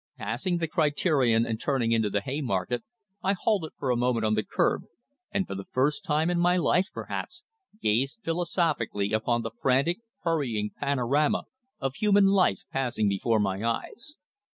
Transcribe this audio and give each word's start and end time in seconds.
Passing 0.17 0.57
the 0.57 0.67
Criterion 0.67 1.45
and 1.45 1.61
turning 1.61 1.91
into 1.91 2.09
the 2.09 2.21
Haymarket, 2.21 2.83
I 3.21 3.33
halted 3.33 3.73
for 3.77 3.91
a 3.91 3.95
moment 3.95 4.25
on 4.25 4.33
the 4.33 4.41
kerb, 4.43 4.85
and 5.31 5.45
for 5.45 5.53
the 5.53 5.65
first 5.71 6.03
time 6.03 6.31
in 6.31 6.39
my 6.39 6.57
life, 6.57 6.87
perhaps, 6.91 7.43
gazed 7.83 8.21
philosophically 8.23 9.13
upon 9.13 9.43
the 9.43 9.51
frantic, 9.51 9.99
hurrying 10.23 10.71
panorama 10.75 11.43
of 11.79 11.97
human 11.97 12.25
life 12.25 12.61
passing 12.71 13.09
before 13.09 13.39
my 13.39 13.63
eyes. 13.63 14.17